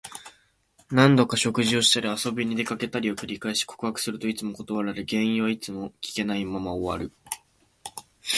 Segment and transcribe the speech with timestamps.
[0.89, 7.13] 何度か食事をしたり、遊びに出かけたりを繰り返し、告白するといつも断られ、原因はいつも聞けないまま終わる。